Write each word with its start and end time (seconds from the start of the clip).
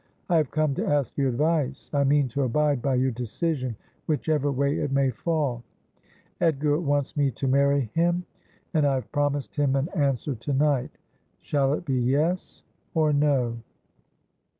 'I 0.31 0.37
have 0.37 0.49
come 0.49 0.73
to 0.73 0.87
ask 0.87 1.15
your 1.15 1.29
advice. 1.29 1.91
I 1.93 2.03
mean 2.05 2.27
to 2.29 2.41
abide 2.41 2.81
by 2.81 2.95
your 2.95 3.11
decision, 3.11 3.75
whichever 4.07 4.51
way 4.51 4.79
it 4.79 4.91
may 4.91 5.11
fall. 5.11 5.61
Edgar 6.39 6.79
wants 6.79 7.15
me 7.15 7.29
to 7.29 7.47
marry 7.47 7.91
him, 7.93 8.25
and 8.73 8.87
I 8.87 8.95
have 8.95 9.11
promised 9.11 9.55
him 9.55 9.75
an 9.75 9.89
answer 9.89 10.33
to 10.33 10.53
night. 10.53 10.97
Shall 11.39 11.73
it 11.73 11.85
be" 11.85 11.99
Yes" 12.17 12.63
or" 12.95 13.13
No 13.13 13.57